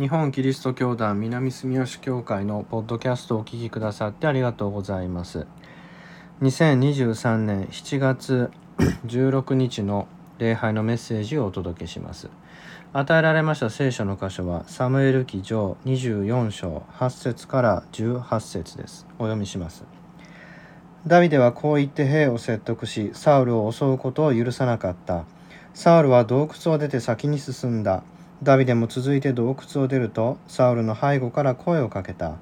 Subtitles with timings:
[0.00, 5.46] 日本キリスト教団南住吉教会のポッドキャストをお聞きくださってありがとうございます。
[6.40, 8.50] 2023年7月
[9.04, 10.08] 16日の
[10.38, 12.30] 礼拝のメッセージをお届けします。
[12.94, 19.06] 与えられました聖書の箇所はサムエル記上24章8節から18節です。
[19.18, 19.84] お読みします。
[21.06, 25.26] ダビデはこう言って兵を説得しサウルを襲うことを許さなかった。
[25.74, 28.02] サウルは洞窟を出て先に進んだ。
[28.42, 32.36] ダビデも続いて洞窟を出るとサウルの背後から声をかけた。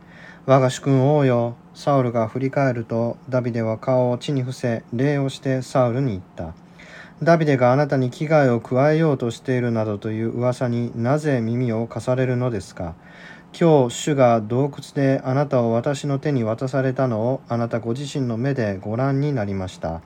[0.46, 6.54] 我が主君王よサウルが振り返るとダビデは顔を地に伏せ礼をしてサウルに言った。
[7.20, 12.94] ダビデがあなたに危害を加えようとしているなどという噂になぜ耳を貸されるのですか？
[13.58, 20.00] 今日主が洞窟であなたを私の手に渡されたのをあなたご自身の目でご覧になりました。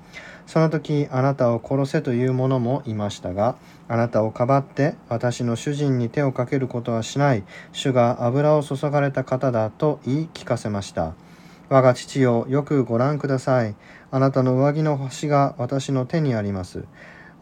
[0.46, 3.56] その時あなたを殺せという者もいましたが
[3.88, 7.44] あなたをかばって私の主人に手をかけることはしない。
[7.72, 11.14] 主が油を注がれた方だと言い聞かせました。
[11.68, 13.74] 我が父よよくご覧ください。
[14.10, 16.84] あなたの上着の端が私の手にあります。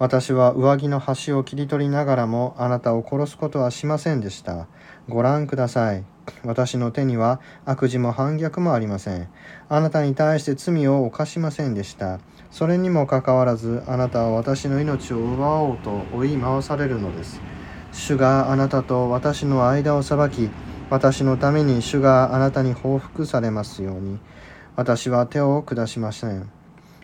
[0.00, 4.66] 私は上着の端を切り取りながらもあなたを殺すことはしませんでした。
[5.08, 6.04] ご覧ください。
[6.44, 9.28] 私の手には悪事も反逆もありません。
[9.68, 12.18] あなたに対して罪を犯しませんでした。
[12.50, 17.40] それにもかかわらずあなたは私の命を奪おうと追い回されるのです。
[17.92, 20.50] 主があなたと私の間を裁き
[20.90, 24.18] 私のために主があなたに報復されますように。
[24.76, 26.50] 私は手を下しません。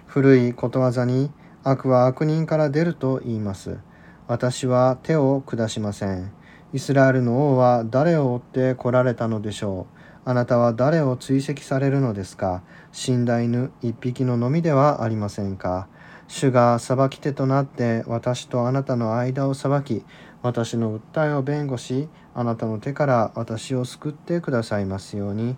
[0.06, 1.30] 古いことわざに
[1.62, 3.78] 悪は悪人から出ると言います。
[4.26, 6.32] 私は手を下しません。
[6.72, 9.95] イスラエルの王は誰を追って来られたのでしょう。
[10.28, 12.62] あなたは誰を追跡されるのですか？
[12.90, 15.86] 死んだ犬一匹ののみではありませんか？
[16.26, 20.04] 主が裁き手となって私とあなたの間を裁き
[20.42, 25.56] 私の訴えを弁護しあなたの手から私を救ってくださいますように。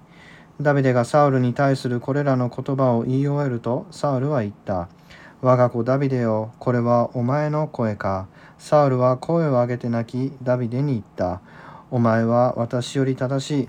[0.61, 4.91] ダビデがサウルに対するこれらの言葉を言い終えるとサウルは言った。
[5.41, 8.29] 我が子ダビデよこれはお前の声か。
[8.59, 11.41] サウルは声を上げて泣きダビデに言った。
[11.91, 13.69] お前は私より正しい。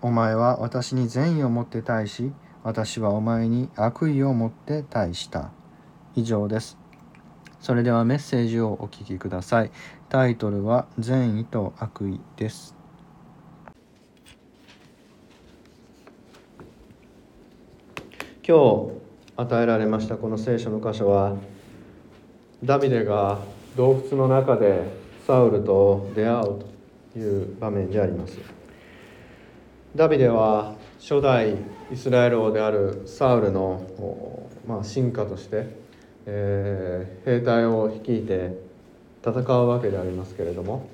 [0.00, 2.32] お前は私に善意を持って対し、
[2.62, 5.50] 私はお前に悪意を持って対した。
[6.14, 6.78] 以上です。
[7.60, 9.72] それではメッセージをお聞きください。
[10.08, 12.76] タイトルは善意と悪意です。
[18.46, 19.02] 今日
[19.36, 21.36] 与えられましたこの聖書の箇所は
[22.62, 23.38] ダビデが
[23.76, 24.82] 洞窟の中で
[25.26, 26.64] サウルと出会う
[27.12, 28.61] という場面であります。
[29.94, 31.54] ダビデは初代
[31.92, 35.66] イスラエル王であるサウルの、まあ、進化として、
[36.24, 38.56] えー、兵隊を率いて
[39.22, 40.88] 戦うわけでありますけれども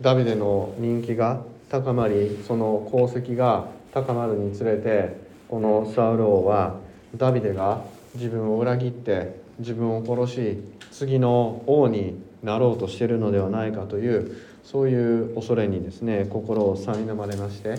[0.00, 5.18] ダビデの人気が高まりその功績が高まるにつれて
[5.50, 6.76] このサウル王は
[7.14, 7.84] ダビデが
[8.14, 10.58] 自分を裏切って自分を殺し
[10.90, 17.74] 次の王になろうとしているのではないかというそういう恐れにですね心を苛まれまして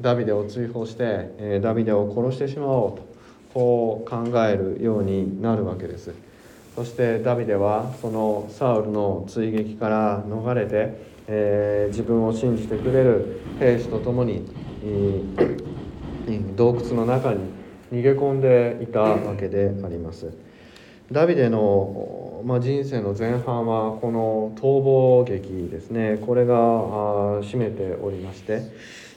[0.00, 3.16] ダビデを追放して、ダビデを殺してしまおうと
[3.54, 6.12] こう考えるようになるわけです。
[6.74, 10.92] そしてダビデはそのサウルの追撃から逃れて、
[11.26, 14.44] えー、自分を信じてくれる兵士と共に、
[14.84, 17.40] えー、洞窟の中に
[17.90, 20.30] 逃げ込んでいたわけであります。
[21.10, 26.18] ダビデの、まあ、人生の前半はこの逃亡劇ですね。
[26.26, 26.54] これが
[27.40, 28.60] 占めておりまして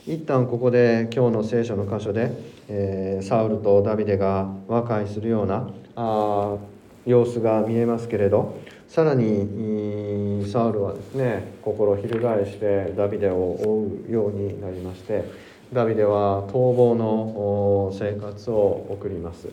[0.07, 2.31] 一旦ここで今日の聖書の箇所で、
[2.69, 6.57] えー、サウルとダビデが和解するようなあ
[7.05, 15.25] 様子が見えますけれどさらにサウルはですね心を翻してダビデを追うようになりまして
[15.73, 19.47] ダビデは逃亡の生活を送ります。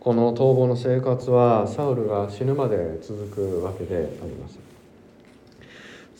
[0.00, 4.71] この逃亡の生活はサウルが死ぬまで続くわけであります。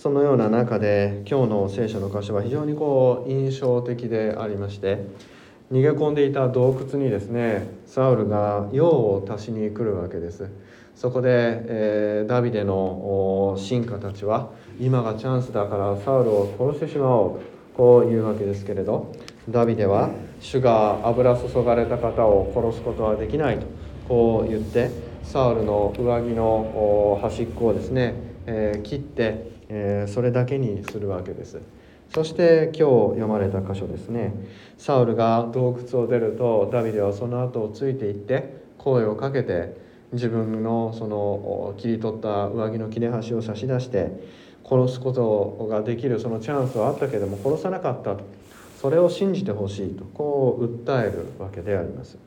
[0.02, 4.98] そのような中で今日の聖書の箇所は非常にこう印象的でありまして
[5.70, 10.50] 逃げ込んでいた洞窟にですねサウルが用を足しに来るわけです。
[10.96, 14.50] そこで、えー、ダビデの臣下たちは
[14.80, 17.40] 今がチャンスだからサウルを殺してしまおう
[17.76, 19.12] こういうわけですけれど
[19.48, 20.10] ダビデは
[20.40, 23.66] 主が油注がれた方を殺すことはできないと
[24.08, 24.90] こう言って
[25.22, 31.58] サウルの上着の端っこをですね、えー、切ってえー、それだけにするわけです。
[32.12, 34.34] そして今日読まれた箇所ですね。
[34.76, 39.74] サウルが洞窟を出るとダビデはその後をついていって声をかけて
[40.12, 44.10] 自分のその切り取った上着の切れ端を差し出して
[44.62, 48.24] 殺すことができるそのチャンスはあったけれども殺さなかったと。
[48.78, 52.18] それを信じてほしいとこう訴えるわけであります。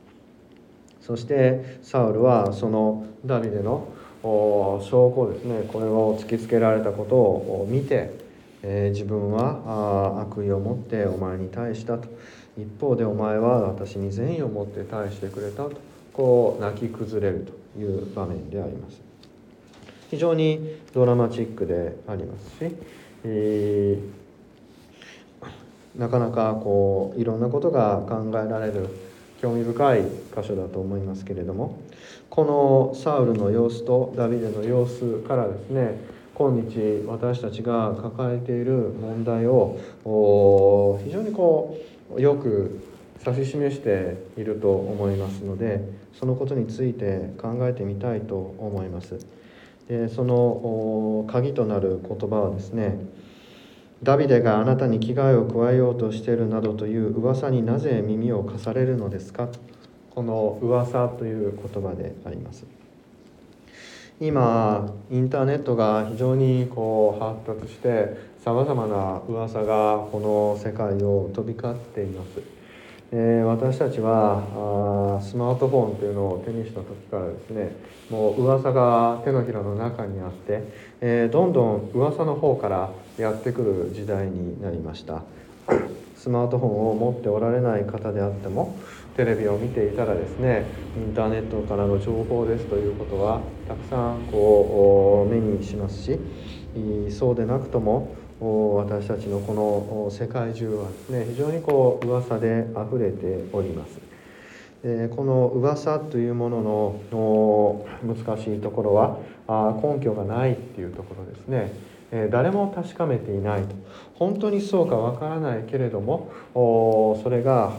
[1.00, 3.86] そしてサウルはそのダビデの
[4.82, 5.68] 証拠ですね。
[5.68, 8.10] これを突きつけられたことを見て、
[8.62, 12.08] え、自分は悪意を持ってお前に対したと。
[12.58, 15.76] 一方でお前は私に善意を持って対してくれたと。
[16.16, 19.00] こう泣き崩れるという場面であります。
[20.10, 22.74] 非常にドラマチックでありますし、
[23.24, 28.88] えー、なかなかこういろんなことが考えられる
[29.42, 31.78] 興味深い箇所だと思いますけれども
[32.30, 35.98] このサウルの様子とダビデの様子からですね
[36.34, 39.78] 今日私たちが抱えている問題を
[41.02, 41.78] 非常にこ
[42.14, 42.82] うよく
[43.24, 45.80] 指し示していると思いますので
[46.18, 49.18] そのことについて考えてみたいと思います。
[49.88, 52.98] でその鍵となる言葉はですね
[54.02, 59.48] ダビデがあなたに危害を加えようとしているなどという噂になぜ耳を貸されるのですか？
[60.16, 62.64] この噂という言葉であります。
[64.18, 72.40] 今インターネットが非常にこう発達してさまざまな噂がこの世界を飛び交っています。
[73.12, 77.76] え私たちはあスマートフォンというのを手にした時からですね
[78.08, 80.62] もう噂が手のひらの中にあって、
[81.02, 85.24] えー、どんどん噂の方からやってくる時代になりました。
[86.16, 88.76] スマートフォンを持っておられない方であっても
[89.16, 90.66] テレビを見ていたらですね
[90.96, 96.18] インターネットからの情報ですということはたくさんこう目にしますし
[97.10, 103.98] そうでなくとも私たちのこの世界中はですね非常にこう噂であふれております。
[105.16, 106.62] この噂というもの
[107.10, 109.18] の難しいところは
[109.82, 111.72] 根拠がないっていうところですね
[112.30, 113.74] 誰も確かめていないと
[114.18, 116.30] 本当にそうかわからないけれども
[117.22, 117.72] それが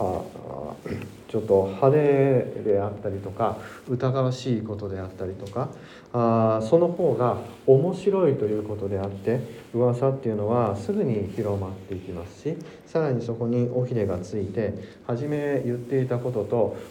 [1.28, 3.58] ちょっと派手であったりとか
[3.90, 5.70] 疑わしいことであったりとか
[6.14, 9.42] あその方が面白いということであって
[9.74, 14.74] 噂っていうのはすぐに広まっていきますしさらにそこに尾ひれがついて
[15.06, 16.46] 初め言っていたこと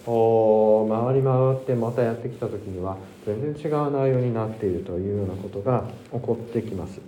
[0.05, 7.01] と回り回ってまたやってきた時には全然違う内容になっているというようなことが起こってきます。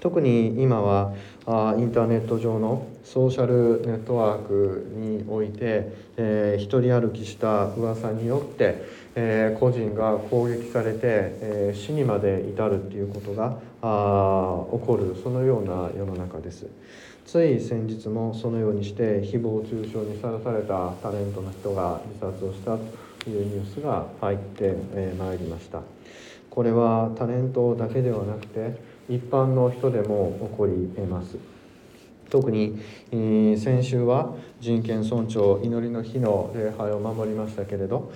[0.00, 1.14] 特に今は
[1.46, 8.82] あインターネット上のソーシャルネットワークにおいて、えー、一人歩きした噂によって、
[9.14, 16.66] えー、個人が攻撃されて、えー、死にまで至るっていうことがあ起こるそのような世の中です。
[17.30, 24.74] つい先日もそのようにして誹謗中傷にさらされたタレントの人が自殺をしたというニュースが入って
[25.16, 25.80] まいりました
[26.50, 31.36] これはタレントだけではなくて一般の人でも起こり得ます。
[32.30, 32.78] 特に、
[33.10, 38.12] えー、先週は人権尊重祈りの日の礼拝を守りましたけれど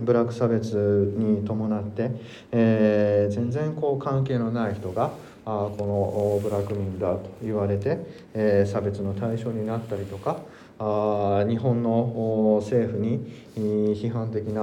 [0.00, 0.74] ブラック差別
[1.18, 2.10] に伴って、
[2.52, 5.10] えー、全然こう関係のない人が
[5.44, 7.98] あこのブラック民だと言われて、
[8.32, 10.40] えー、差別の対象になったりとか
[10.78, 14.62] あ日本の政府に批判的な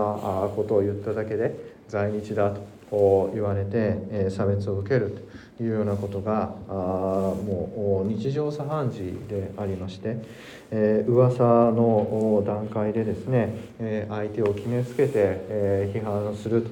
[0.56, 1.56] ことを言っただけで
[1.88, 2.73] 在日だと。
[2.94, 5.18] こう言われて、差別を受ける
[5.57, 10.18] というようなことがもう日常茶飯事でありまして、
[10.70, 13.56] え、噂の段階でですね、
[14.10, 16.68] 相手を決めつけて、批判する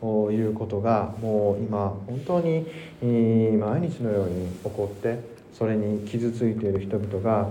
[0.00, 2.66] ということがもう今本当に
[3.02, 5.18] 毎日のように起こって
[5.52, 7.48] それに傷ついている人々が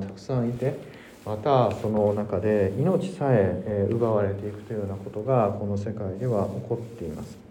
[0.00, 0.78] たくさんいて
[1.26, 7.49] またその中で命さえ奪われていくというようなことがこの世界では起こっています。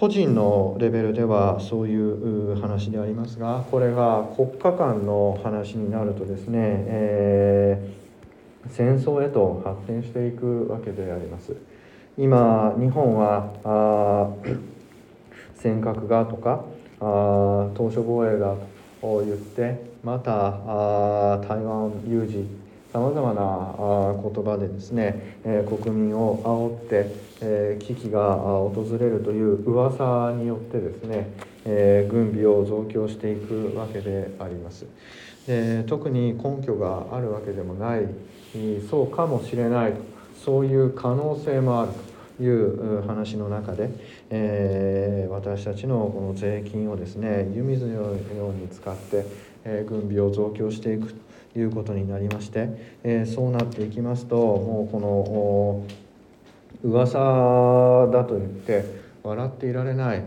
[0.00, 11.54] 個人のレベルではそういう話でありますがこれが国家間の話になるとですね、えー、戦争へと発展していくわけであります。
[12.16, 14.30] 今日本はあ
[15.56, 16.64] 尖閣がとか
[16.98, 18.54] あ島し防衛だ
[19.02, 22.46] と言ってまたあ台湾有事
[22.92, 31.30] さまざまな言葉でですね、国民を煽って、危機が訪れるという噂によってですね、
[32.10, 34.86] 軍備を増強していくわけであります。
[35.46, 38.06] で特に根拠があるわけでもない
[38.90, 39.94] そうかもしれない
[40.44, 41.92] そういう可能性もある
[42.38, 43.90] という話の中で、
[44.30, 49.24] え、私たちのこの税金をですね湯水のように使って、
[49.64, 51.14] え軍備を増強していく
[51.56, 52.68] いうことになりまして、
[53.02, 55.84] えー、そうなっていきますともうこの
[56.82, 57.18] 噂
[58.12, 58.84] だと言って
[59.22, 60.24] 笑っていられない。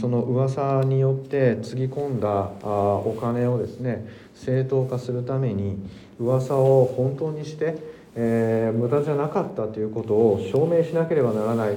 [0.00, 5.78] その噂によってつぎ込んだお金をですね正当化するために
[6.18, 7.76] 噂を本当にして、
[8.16, 11.76] えー、無駄じゃなかったということを証明しなければならない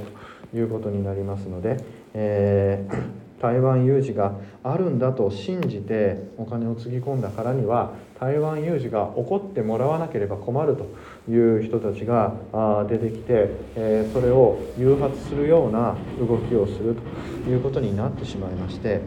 [0.51, 1.77] ということになりますので、
[2.15, 10.85] えー台湾有事があるんだと信じてお金をつぎ込んだからには台湾有事が起こってもらわなければ困ると
[11.29, 12.33] いう人たちが
[12.89, 13.49] 出てきて
[14.13, 16.95] それを誘発するような動きをする
[17.43, 19.01] ということになってしまいまして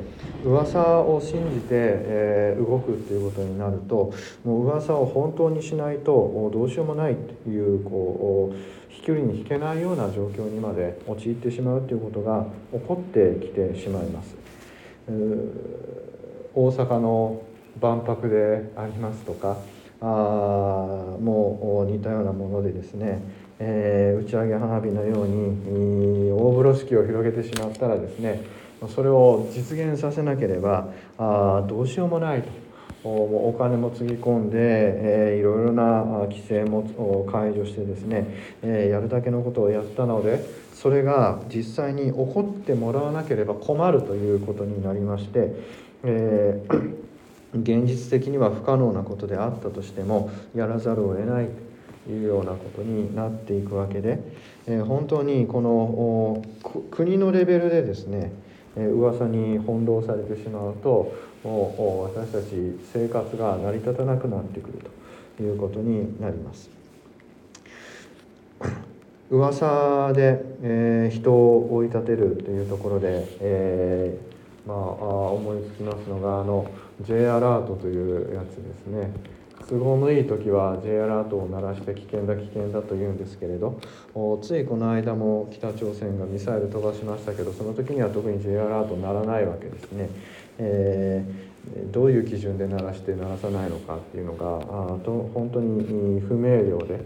[0.44, 4.12] 噂を信じて動くっていうことになると
[4.44, 14.36] もう噂を本当にしないとどうしようもないというこう飛距離に引けないような状況にまで陥ってしまうということが起こってきてしまいます。
[16.54, 17.42] 大阪の
[17.80, 19.56] 万博でありますとか
[20.00, 23.20] あもう似たようなものでですね、
[23.58, 28.42] えー、打ち上げ花火のように大風呂敷を広げてしまったらですね
[28.94, 32.68] それを実現させなければあどうしようもないと。
[33.04, 38.26] お金もつぎ込んで、えー、いろいろな規制も解除してですね、
[38.60, 40.44] えー、やるだけのことをやったので
[40.74, 45.52] それが実際に起こってもらわなければ困るということになりまして、
[46.02, 47.07] えー
[47.54, 51.48] 現実的には不可能なことであったとしてもやらざるを得ない
[52.06, 54.18] というようなことになっていくわけで、
[54.66, 56.42] え本当にこの
[56.90, 58.32] 国のレベルでですね
[58.76, 61.14] 噂に翻弄されてしまうと
[61.44, 64.78] もう私たち生活が成り立たなくなってくる
[65.36, 66.70] ということになります。
[69.30, 76.70] 噂で、え、人を追い立てるというところで、えー、まあ思いつきますのがあの
[77.02, 79.12] J アラートというやつですね
[79.68, 83.78] 都合のいい時は J アラートを鳴らして危険だ危険だと言うんですけれど
[84.42, 90.08] ついこの間も北朝鮮がミサイル飛ばしましたけどその時には特に J アラート鳴らないわけですね、
[90.58, 94.58] えー、どういう基準で鳴らして鳴らさないのかっていうのが
[94.94, 97.00] あと本当に不明瞭で、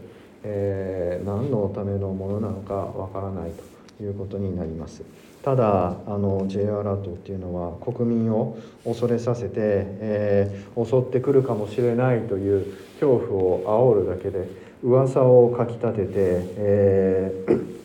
[0.45, 3.51] えー、何のためのものなのかわからない
[3.99, 5.03] ということになります。
[5.43, 14.49] ただあの J アラートっていうのは国民を恐れさせて、えー、襲ってくるかもしれないという恐怖を煽るだけで
[14.85, 17.77] 噂をかきたてて、えー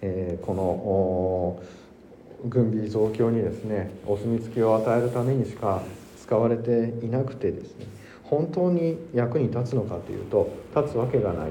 [0.00, 1.62] えー、こ
[2.42, 5.82] の軍備増強にですねお墨付きを与えるためにしか
[6.20, 7.86] 使われていなくてですね
[8.24, 11.50] 本当に役に立つのかというと立つわけがない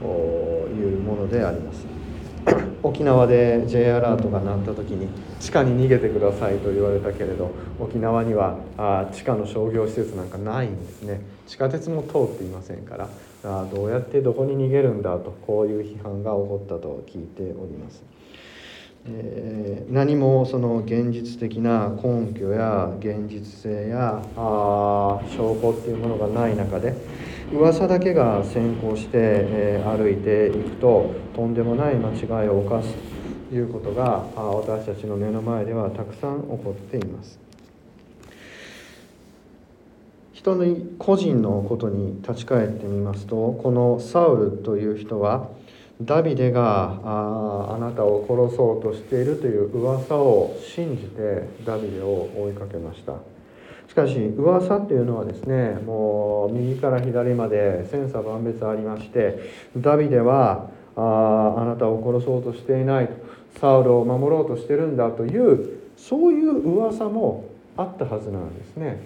[0.00, 1.95] というものであります。
[2.82, 5.08] 沖縄で J アラートが鳴った時に
[5.40, 7.50] 地下に逃げてくださいと言われたけれど
[7.80, 13.08] 沖縄にはあ地下の商業施設なんかないんですね地下鉄も通っていませんから
[13.44, 18.02] あどうやってどこに逃げるんだとこういう批判が起こったと聞いております。
[19.08, 26.92] えー、何もその現実的な根拠や現実性やあ証拠っていうものがない中で
[27.52, 32.92] 噂だけが先行して、え、歩いていくととんでもない間違いを犯す
[33.48, 37.38] ということが私たちの目の前ではたくさん起こっています。
[40.32, 45.48] 人の個人のことに立ち返ってみますとこのサウルという人は
[46.02, 53.35] ダビデがああなたを殺そうとしているという噂を信じてダビデを追いかけました。
[53.88, 59.38] しかし噂っていうのはですねもう右から左まで千差万別ありまして
[59.76, 63.14] ダビデはああなたを殺そうとしていないと
[63.60, 67.44] サウルを守ろうとしてるんだというそういう噂も
[67.76, 69.00] あったはずなんですね。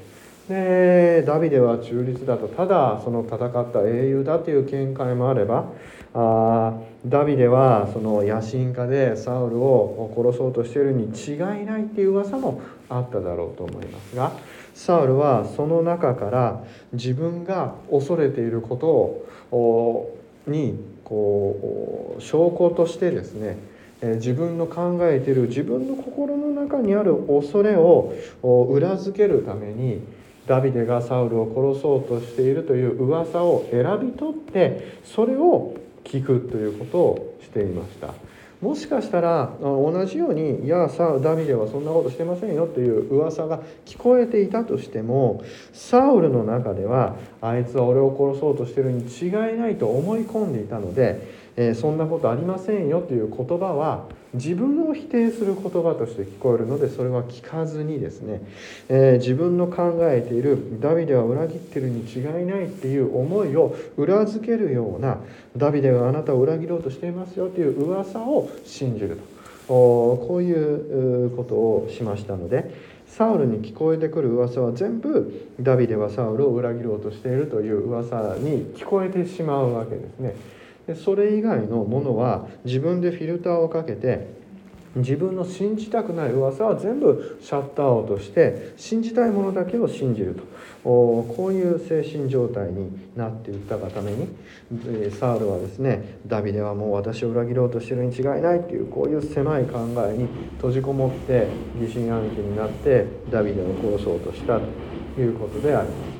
[0.50, 2.48] でダビデは中立だと。
[2.48, 5.66] ただその戦った英雄だという見解もあれば
[6.12, 6.74] あ
[7.06, 14.32] ダビデはその野心家でサウルを殺そうとしているに違いないっていう噂もあっただろうと思いますが
[14.74, 20.16] サウルはその中から自分が恐れていることを
[20.48, 23.56] にこう証拠としてですね
[24.02, 30.02] 自分の考えている自分の心の中にある恐れを裏付けるために
[30.46, 38.14] ダビデがサウルを殺そうとしているという噂を選び取ってそれを聞くということをしていました。
[38.60, 45.42] もしかしたら同じように「いやさダビデはそんなことしてませんよ」という噂が聞こえていたとしても
[45.72, 58.40] サウルの中ではあいつは俺を殺そうとしてるに違いないと思い込んでいたのでえー、そんなことありませんよという言葉は自分を否定する言葉として聞こえるのでそれは聞かずにですね、
[58.88, 65.18] えー、自分の考えているダビデは裏切ってるに違いないっていう思いを裏付けるような
[65.54, 69.40] ダビデがあなたを裏切ろうとしていますよという噂を信じると。
[69.68, 72.74] こういうことをしましたので
[73.06, 80.34] サウルに聞こえてくる噂は全部ダビデはサウルを裏切ろうとしているという噂に聞こえてしまうわけですね。
[80.86, 84.40] でそれ以外のものは自分でフィルターをかけて
[84.96, 90.42] 自分の信じたくない噂は全部シャットアウトして信じたいものだけを信じると
[90.82, 94.28] こういう精神状態になっていったがために
[95.12, 99.78] サウルはですねダビデはもう私を裏切ろうとしてるに違いないっていうこういう狭い考
[100.10, 101.46] えに閉じこもって
[101.80, 106.19] 疑心暗鬼になってダビデを殺そうとしたということであります。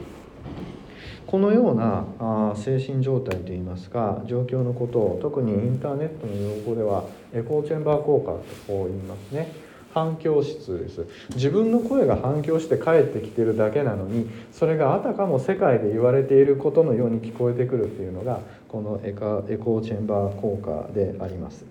[1.30, 9.52] このようなあ精神状態といいますか状況のことを特にインターネットの用語ではエコーチェンバー効果とこう言いますね
[9.94, 21.64] 反響質です自分の声が反響して帰ってきてるだけなのにそれがあたかも世界で言われていることのように聞こえてくるっていうのがこのエカエコーチェンバー効果であります。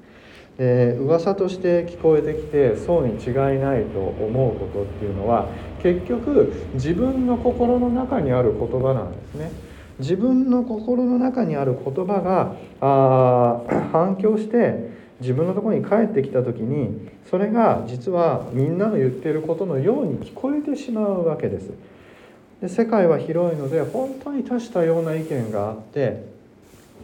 [0.59, 5.47] で噂として聞こえてきてそうに違いないと思うことっていうのは
[5.81, 9.51] 結局自分の心の中にある言葉なんですね。
[9.99, 13.61] 自分の心の中にある言葉があ
[13.91, 14.89] 反響して
[15.21, 21.71] 自分のところに帰ってきた時にそれが実はみんなの言っていることのように聞こえてしまうわけです。
[22.61, 26.38] で世界は広いので本当に多種多様な意見があって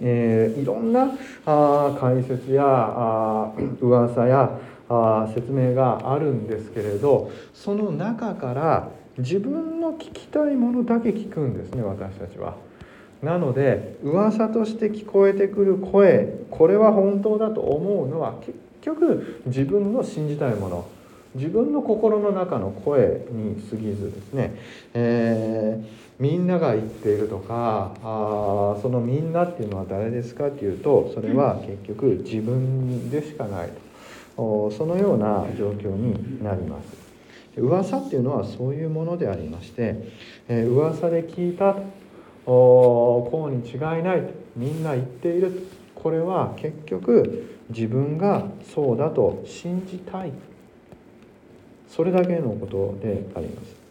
[0.01, 1.11] えー、いろんな
[1.45, 4.59] あ解説やあ 噂や
[4.89, 12.55] あ説明があるんですけれどその中から自分の聞きたいものだけ聞くんですね私たちは。
[13.23, 20.87] なので噂として聞こえてくる声これは本当だと思うのは結局自分の信じたいもの
[21.33, 24.55] 自分の心の中の声に過ぎずですね、
[24.93, 33.69] えーみんなが言っているとかあそのみんなっていうのは誰ですかっていうとそれは結局自分でしかない
[34.37, 37.05] とそのような状況になります。
[37.57, 39.95] 噂っていうのはそういうものでありまして、
[40.49, 41.81] えー、噂で聞いたと
[42.45, 50.31] こうに違いないとみんな言っているこれは結局自分がそうだと信じたい
[51.89, 53.84] それだけのことであります。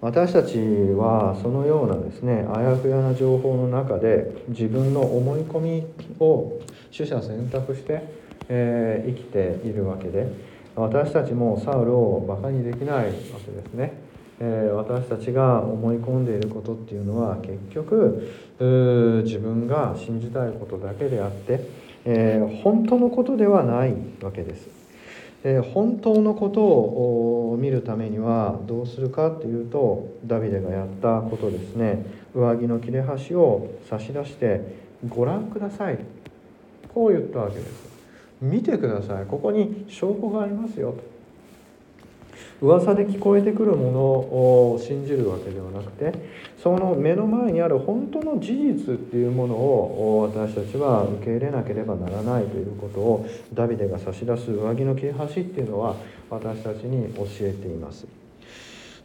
[0.00, 5.86] 私たちはそのようなですねあやふやな情報の中で自分の思い込み
[6.20, 6.60] を
[6.94, 8.02] 取捨選択して、
[8.48, 10.26] えー、生きているわけで
[10.74, 13.12] 私たちもサウルをバカにできないわ
[13.44, 13.94] けですね、
[14.40, 18.30] えー、私たちが思い込んでいることっていうのは結局
[19.24, 21.60] 自分が信じたいことだけであって、
[22.04, 24.85] えー、本当のことではないわけです。
[25.48, 32.04] え本当のことを見るためにはどうするかというとダビデがやったことですね。
[32.34, 34.60] 上着の切れ端を差し出して
[35.08, 35.98] ご覧ください。
[36.92, 37.68] こう言ったわけです。
[38.42, 39.26] 見てください。
[39.26, 41.15] ここに証拠がありますよと。
[42.60, 46.12] 噂で聞こえてくるものを信じるわけではなくて
[46.62, 55.96] その目の前にある本当の事実っていうものを私たちは受け入れなければならないということをダビデが差し出す上着の切れ端っていうのは
[56.30, 58.06] 私たちに教えています。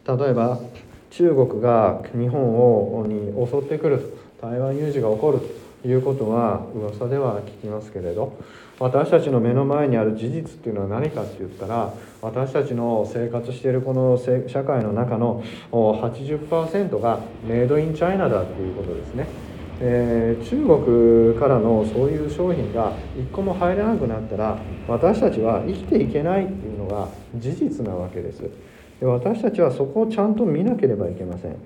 [0.06, 0.58] 例えば
[1.10, 5.40] 中国が日本をに襲ってくる台湾有事が起こる
[5.82, 8.36] ということは噂では聞きますけれど
[8.82, 15.40] 私たちの目の前にある事実っていうのは何かって言ったら私たちの生活しているこの社会の中の
[15.70, 19.28] 80%がメイドインチャイナだっていうことですね。
[19.80, 28.42] えー、中国からのそういう商品が一個も入らなくなったら私たちは生きていけないっていうのが事実なわけです
[29.00, 31.56] で私たちはそこをちゃんと見なければいけません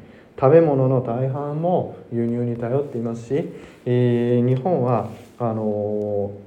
[0.40, 3.50] 食べ物の大半も輸入に頼っていますし、
[3.85, 6.45] えー、日本はあのー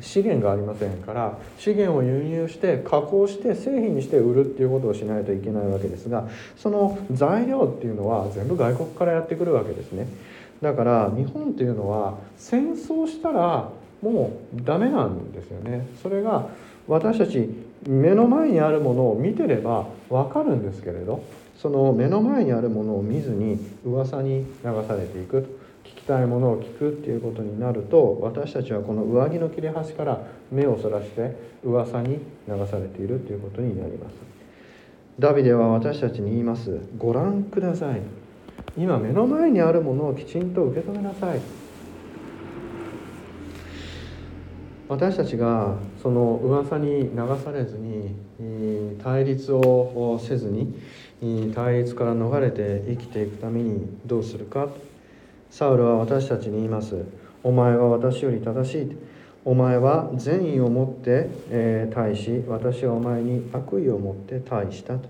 [0.00, 10.06] 資源がありませんから資源を輸入して加工して製品にして売るっていうことをしないといけないわけですがその材料っていうのは全部外国からやってくるわけですね。
[10.62, 13.70] だから日本っていうのは戦争したら
[14.02, 15.86] もうダメなんですよね。
[16.02, 16.48] それが
[16.88, 17.48] 私たち
[17.86, 21.22] 目の前にあるものを見てれば分かるんですけれど
[21.56, 25.55] その目の前にあるものを見ずに噂に流されていく。
[26.06, 34.14] たいものを聞くっていうことになると私たちはこの上着の切れ端から目をそらして噂に流されているということになります。
[35.18, 36.78] ダビデは私たちに言います。
[36.98, 38.00] ご覧ください。
[38.78, 41.40] 今目の前にあるものをきちんと受け止めなさい。
[44.88, 48.14] 私たちがその噂に流されずに
[49.02, 50.74] 対立をせずに
[51.54, 54.68] 対立から逃れて生きていくためにどうするか。
[55.56, 57.02] サウルは私たちに言います。
[57.42, 58.96] お前は私より正しい。
[59.42, 65.08] お前は善意を持って、え、対し私はお前に悪意を持って対したと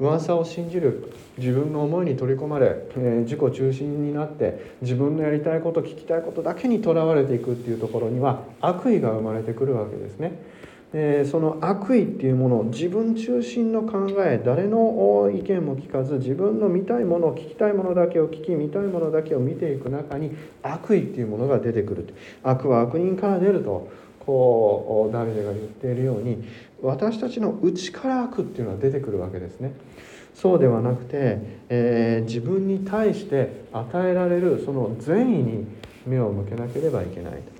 [0.00, 10.32] 噂を信じる自分の思いに取り込まれ、えー、自己中心になって自分のやりたいこと聞きたいことだけにとらわれていくっていうところには悪意が生まれてくるわけですね。
[10.94, 26.42] えー、その悪意っていうものを自分中心の考え誰の意見も聞かず自分の見たいもの聞きたいものだけを聞き見たいものだけを見ていく中に悪意っていうものが出てくる悪は悪人から出るとこうダビデが言っているように
[26.82, 29.72] 私たちの内から悪っていうのは出てくるわけですね。
[30.34, 35.66] そうではなくて、えー、自分に対して与えられるその善意に
[36.06, 37.57] 目を向けなければいけないと。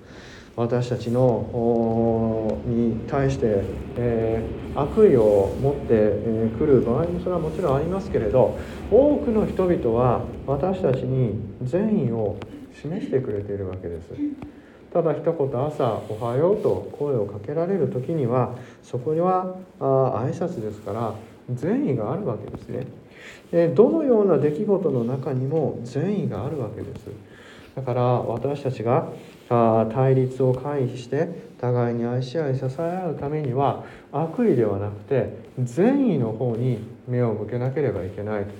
[0.59, 3.63] 私たちのに対して、
[3.95, 8.59] えー、悪意を持ってく、えー、る場合もそれはもちろんありますけれど
[8.91, 12.35] 多くの人々は私たちに善意を
[12.81, 14.09] 示してくれているわけです。
[14.91, 21.13] ただ一言朝「おはよう」と声をかけられる時にはそこにはあ挨拶ですから
[21.53, 22.85] 善意があるわけですね。
[23.75, 27.07] どのような出来事の中にも善意があるわけです。
[27.75, 29.09] だから私たちが
[29.49, 38.51] 対立を回避して互いに愛し合い支え合うためには悪意ではなくて善意の方に目を向けなければいけないと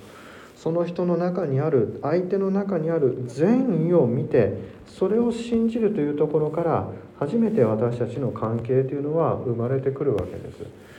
[0.56, 10.90] その人の中にある相手の中にある善意を見てそれを信じるというところから初めて私たちの関係というのは生まれてくるわけです。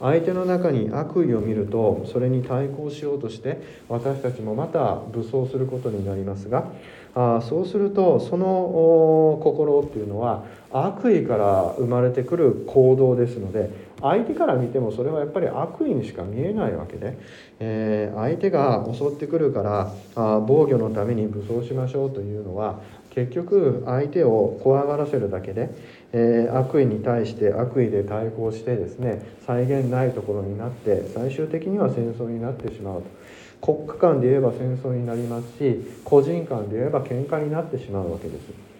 [0.00, 6.68] 相手の中に悪意を見るとそれに対抗しようとして私たちもまた武装することになりますが
[7.14, 13.70] あそうするとその心っていうのは悪意から生まれてくる行動ですので
[14.00, 17.18] 相手から見てもそれはやっぱり悪意にしか見えないわけで、
[17.58, 25.70] えー、相手が襲ってくるからあ防御のために武装しましょうというのは結局相手を怖がらせるだけで、
[26.12, 33.19] えー、悪意に対して悪意で対抗してですね際限ないところになって最終的には戦争になってしまうと。
[33.60, 38.70] 国家間で言えば戦争になりますし個人間で言えば喧嘩になってしまうわけです。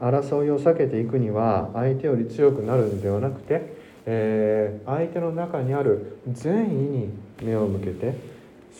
[0.00, 3.74] 争いを避けていくには相手より強くなるんではなくて、
[4.06, 7.08] えー、相手の中にある善意に
[7.42, 8.14] 目を向けて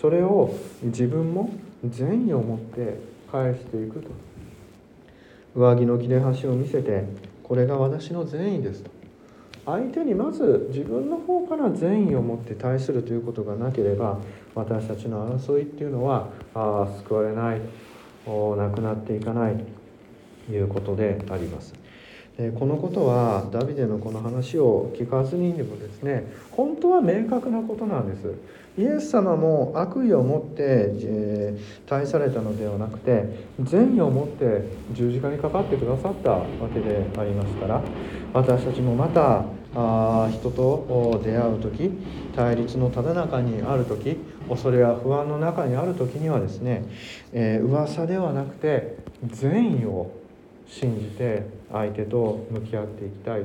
[0.01, 1.51] それを自分も
[1.85, 4.09] 善意を持って返していくと。
[5.55, 7.05] 上着の切れ端を見せて
[7.42, 8.97] これが私の善意ですと。
[9.68, 14.18] 相手にまず自分の方から善意を持って対するということがなければ
[14.54, 17.61] 私たちの争いっていうのはあ救われない
[18.57, 19.57] なくなっていかない
[20.46, 21.74] ということであります。
[22.38, 28.35] でこのことはダビデのこの話を聞かずにでもですね本当は明確なことなんです。
[28.78, 33.24] イエス様も悪意を持って、えー、対されたのではなくて
[33.61, 37.83] 善意を持って十字架にかかってくださったわけでありますから
[38.33, 41.90] 私たちもまたあ人と出会う時
[42.34, 44.16] 対立のただ中にある時
[44.48, 46.84] 恐れや不安の中にある時にはですね、
[47.32, 50.10] えー、噂ではなくて善意を
[50.66, 53.42] 信じて相手と向き合っていきたい。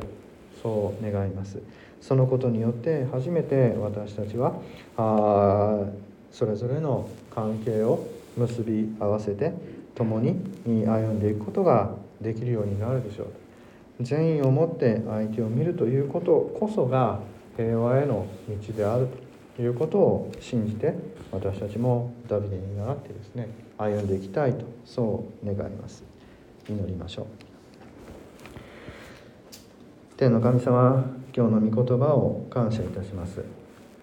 [0.63, 1.59] そう願います。
[2.01, 4.55] そのことによって初めて私たちは
[4.97, 5.85] あ
[6.31, 9.53] それぞれの関係を結び合わせて
[9.93, 11.91] 共に歩んでいくことが
[12.21, 13.27] できるようになるでしょう。
[14.01, 17.19] 善意を持って相手を見るということこそが
[17.55, 18.25] 平和への
[18.67, 19.07] 道である
[19.55, 20.95] ということを信じて
[21.31, 26.03] 私たちもダビデに倣ってですね歩んでいきたいとそう願います。
[26.67, 27.25] 祈りましょう。
[30.17, 33.43] 天の神様今日の御言葉を感謝いたします。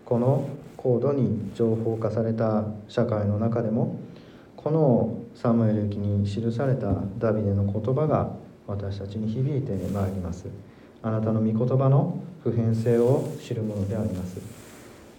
[0.05, 3.99] この高度に情報化された社会の中でも
[4.57, 8.35] このサムエル記に記されたダビデの言葉が
[8.71, 10.47] 私たちに響いてまいります。
[11.03, 14.41] あなたの御言葉の普遍性を知るものであります。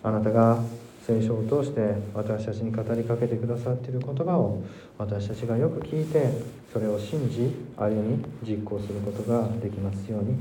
[0.03, 0.63] あなたが
[1.05, 4.63] 聖書を通して私たちに語りかけてくださっている言葉を
[4.97, 6.31] 私たちがよく聞いて
[6.71, 10.35] それを信じ歩み実行することができますように。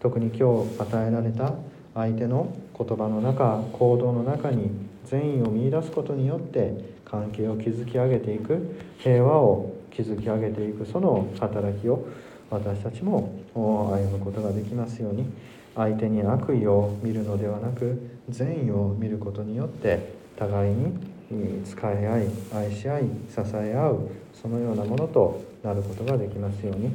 [0.00, 1.52] 特に今日与えられた
[1.94, 4.70] 相手の言葉の中行動の中に
[5.04, 12.06] 善意を見いだすことによって関係を築き上げていく平和を築き上げていくその働きを
[12.50, 15.26] 私たちも歩むことができますように
[15.74, 26.90] 相手に悪意を見るのではなく善意を見ることによって互いに使い合い愛し合い支え合うそのようなものとなることができますように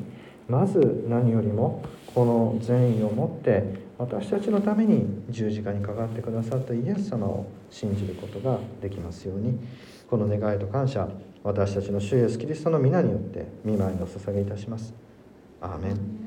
[0.48, 1.84] まず何よりも
[2.14, 3.64] この善意を持って
[3.98, 9.60] 私たちのために十字架にかかってくださったイエス様を信じることができますように
[10.10, 11.08] この願いと感謝
[11.44, 15.11] 私たちの主イエスキリストの皆によって見舞いを捧げいたします。
[15.62, 16.20] アーメン